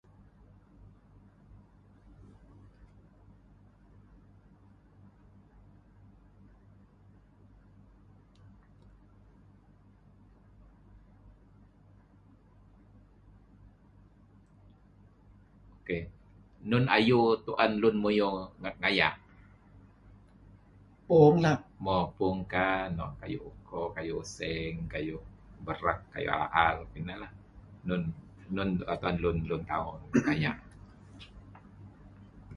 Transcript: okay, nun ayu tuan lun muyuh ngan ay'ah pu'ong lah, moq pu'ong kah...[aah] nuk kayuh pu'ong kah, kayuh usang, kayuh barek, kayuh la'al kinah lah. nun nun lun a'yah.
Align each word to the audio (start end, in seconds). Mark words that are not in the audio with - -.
okay, 0.01 0.09
nun 16.69 16.85
ayu 16.97 17.19
tuan 17.45 17.71
lun 17.81 17.95
muyuh 18.03 18.37
ngan 18.61 18.75
ay'ah 18.89 19.13
pu'ong 21.07 21.37
lah, 21.45 21.57
moq 21.85 22.05
pu'ong 22.17 22.39
kah...[aah] 22.53 22.83
nuk 22.97 23.11
kayuh 23.21 23.47
pu'ong 23.67 23.91
kah, 23.91 23.97
kayuh 24.01 24.15
usang, 24.23 24.75
kayuh 24.93 25.21
barek, 25.67 25.99
kayuh 26.13 26.31
la'al 26.41 26.75
kinah 26.93 27.17
lah. 27.21 27.31
nun 27.87 28.01
nun 28.53 28.69
lun 29.41 29.41
a'yah. 30.31 30.55